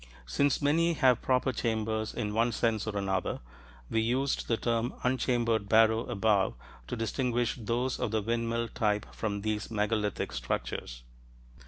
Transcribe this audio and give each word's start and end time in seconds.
Since 0.25 0.63
many 0.63 0.93
have 0.93 1.21
proper 1.21 1.51
chambers, 1.53 2.11
in 2.11 2.33
one 2.33 2.51
sense 2.53 2.87
or 2.87 2.97
another, 2.97 3.39
we 3.87 4.01
used 4.01 4.47
the 4.47 4.57
term 4.57 4.95
"unchambered 5.03 5.69
barrow" 5.69 6.05
above 6.05 6.55
to 6.87 6.95
distinguish 6.95 7.55
those 7.59 7.99
of 7.99 8.09
the 8.09 8.23
Windmill 8.23 8.61
Hill 8.61 8.69
type 8.69 9.13
from 9.13 9.41
these 9.41 9.69
megalithic 9.69 10.31
structures. 10.31 11.03